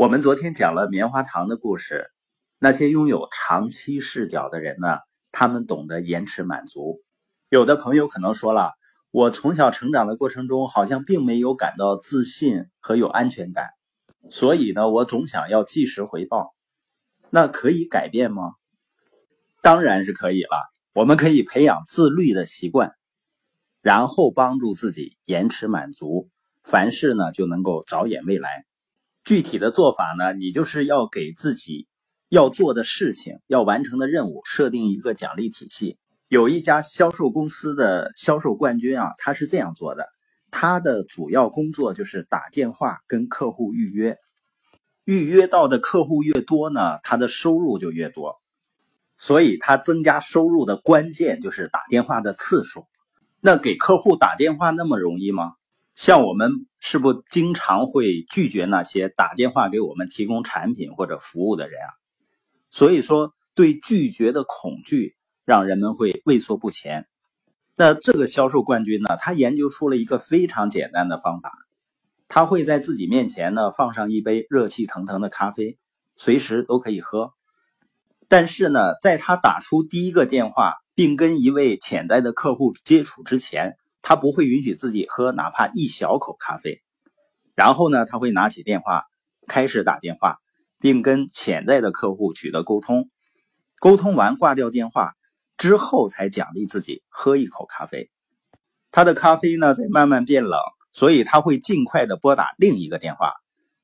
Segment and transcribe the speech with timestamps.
[0.00, 2.10] 我们昨天讲了棉花糖的故事，
[2.58, 4.96] 那些拥有长期视角的人呢，
[5.30, 7.02] 他们懂得延迟满足。
[7.50, 8.72] 有的朋友可能说了，
[9.10, 13.68] 我从小成长的过程中，好像并没有感到自信和有安全感，
[14.30, 16.54] 所以呢，我总想要即时回报。
[17.28, 18.54] 那可以改变吗？
[19.60, 20.72] 当然是可以了。
[20.94, 22.94] 我们可以培养自律的习惯，
[23.82, 26.30] 然后帮助自己延迟满足，
[26.62, 28.64] 凡事呢就能够着眼未来。
[29.24, 31.86] 具体的做法呢，你就是要给自己
[32.28, 35.98] 要做的事情、要完成的任务设定一个奖励体系。
[36.28, 40.06] 有一家销售公司的销售冠军啊，他是这样做的：
[40.50, 44.16] 他的主要工作就是打电话跟客户预约，
[45.04, 48.36] 预约到的客户越多呢，他的收入就越多。
[49.18, 52.86] 所以，他增加收入的关键就是打电话的次数。
[53.40, 55.52] 那给客户打电话那么容易吗？
[55.94, 61.88] 像我们是不经常会拒绝那些打电话给我们提供产品或者服务的人啊？
[62.70, 67.06] 所以说，对拒绝的恐惧让人们会畏缩不前。
[67.76, 71.52] 那这个销售冠军呢，他研究出了一个非常简单的方法，
[72.28, 75.78] 他会在自己面前呢放上一杯热气腾腾的咖啡，
[76.16, 77.32] 随时都可以喝。
[78.28, 83.76] 但是呢，在他打出第一个电话，并跟一位潜在的客户接触之前。
[84.02, 86.82] 他不会允许自己喝哪怕一小口咖啡，
[87.54, 89.04] 然后呢，他会拿起电话
[89.46, 90.38] 开始打电话，
[90.78, 93.10] 并跟潜在的客户取得沟通。
[93.78, 95.14] 沟通完挂掉电话
[95.56, 98.10] 之后，才奖励自己喝一口咖啡。
[98.90, 100.58] 他的咖啡呢在慢慢变冷，
[100.92, 103.34] 所以他会尽快的拨打另一个电话，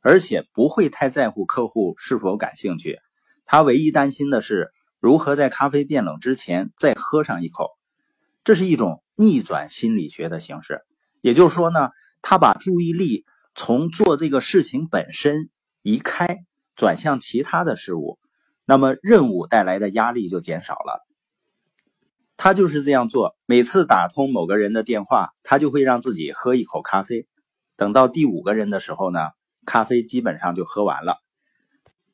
[0.00, 2.98] 而且不会太在乎客户是否感兴趣。
[3.44, 7.77] 他唯一担心的是如何在咖啡变冷之前再喝上一口。
[8.48, 9.02] 这是一种。
[9.20, 10.82] 逆转心理学的形式，
[11.20, 11.90] 也就是说呢，
[12.22, 15.50] 他把注意力从做这个事情本身
[15.82, 18.18] 移开，转向其他的事物，
[18.64, 21.04] 那么任务带来的压力就减少了。
[22.38, 27.26] 他就是这样做，每次打通某个人的电话，他就会让自己喝一口咖啡。
[27.76, 29.30] 等到第五个人的时候呢，
[29.66, 31.18] 咖啡基本上就喝完了。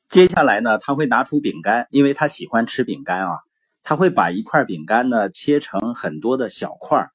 [0.09, 3.44] 接下来呢，他会拿出饼干，因为他喜欢吃饼干啊。
[3.87, 7.07] 他会把一块饼干呢切成很多的小块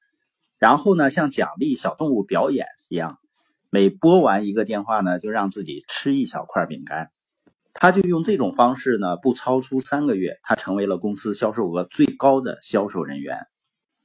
[0.57, 3.19] 然后呢像奖励小动物表演一样，
[3.69, 7.11] 每拨完一个电话呢，就让自己吃一小块饼干。
[7.73, 13.47] 他就用这种方式呢，不超出三个月，他成为了公司销售额最高的销售人员。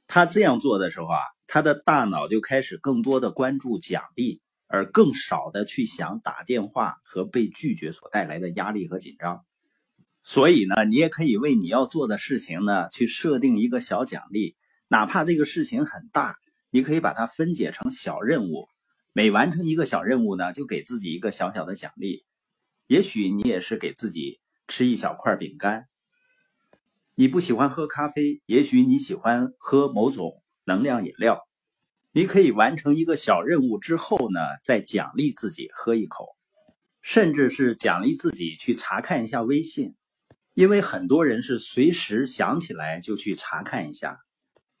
[0.07, 9.45] 他这样做的时候啊，他的大脑就开始更多的关注奖励，而更少的去想打电话和被拒绝所带来的压力和紧张。
[10.29, 14.57] 所以呢，你也可以为你要做的事情呢去设定一个小奖励，
[14.89, 16.35] 哪怕这个事情很大，
[16.69, 18.67] 你可以把它分解成小任务，
[19.13, 22.25] 每完成一个小任务呢，就给自己一个小小的奖励。
[22.87, 25.85] 也许你也是给自己吃一小块饼干。
[27.15, 31.47] 你不喜欢喝咖啡，也许你喜欢喝某种能量饮料。
[32.11, 36.35] 你可以完成一个小任务之后呢，再奖励自己喝一口，
[37.01, 39.95] 甚至是奖励自己去查看一下微信。
[40.57, 44.17] 因为很多人是随时想起来就去查看一下，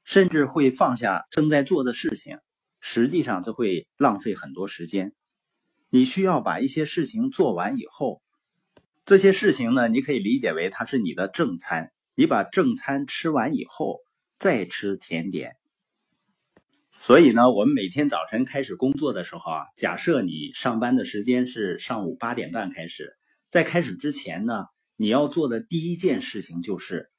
[0.03, 2.39] 甚至会放下正在做的事情，
[2.79, 5.13] 实际上这会浪费很多时间。
[5.91, 8.23] 你需要把一些事情做完以后，
[9.05, 11.91] 这些事情呢，你可以理解为它是你的正餐。
[12.15, 13.99] 你把正餐吃完以后，
[14.39, 15.57] 再吃甜点。
[16.97, 23.15] 所以呢，我们每天早晨开始工作的时候啊，假设你上班的时间是上午八点半开始，
[23.47, 24.65] 在开始之前呢。
[24.99, 27.11] 你要做的第一件事情就是，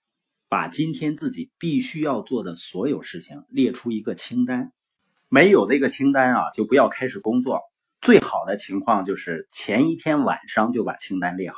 [0.48, 4.72] 把今天自己必须要做的所有事情列出一个清单。
[5.28, 7.60] 没有这个清单啊，就不要开始工作。
[8.00, 11.56] 最好的情况就是前一天晚上就把清单列好。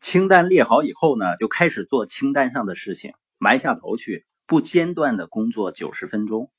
[0.00, 6.52] 清单列好以后呢，就开始做清单上的事情，埋下头去，不间断的工作九十分钟，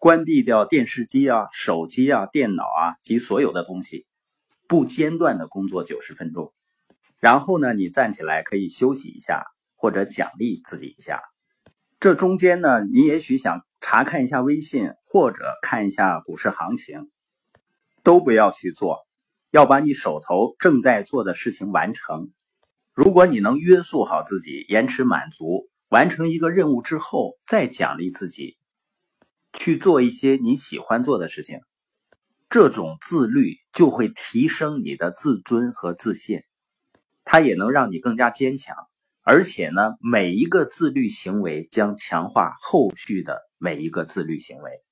[0.00, 4.06] 关闭掉电视机啊、手机啊、电脑啊及所有的东西，
[4.66, 6.52] 不间断的工作九十分钟。
[7.22, 9.44] 然后呢，你站起来可以休息一下，
[9.76, 11.22] 或者奖励自己一下。
[12.00, 17.12] 这中间呢，你也许想查看一下微信，或者看一下股市行情，
[18.02, 19.06] 都不要去做，
[19.52, 22.32] 要把你手头正在做的事情完成。
[22.92, 28.58] 如果你能约束好自己，延迟满足，完成一个任务之后再奖励自己，
[29.52, 31.60] 去做一些你喜欢做的事情，
[32.50, 36.42] 这种自律就会提升你的自尊和自信。
[37.24, 38.76] 它也能让你更加坚强。
[39.22, 44.82] 而且呢每一个自律行为将强化后续的每一个自律行为。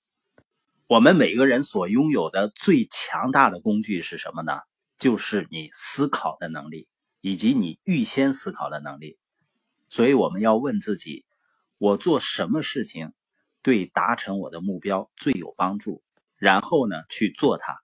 [0.87, 4.61] 我们每个人所拥有的最强大的工具是什么呢？
[4.99, 6.88] 就是你思考的能力
[7.21, 9.19] 以及你预先思考的能力。
[9.88, 11.25] 所以我们要问自己
[11.79, 13.12] 我做什么事情
[13.62, 16.03] 对达成我的目标最有帮助？
[16.37, 17.81] 然后呢去做它